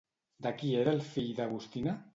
De 0.45 0.53
qui 0.61 0.71
era 0.79 0.95
el 0.99 1.05
fill 1.11 1.31
d'Agustina? 1.41 1.99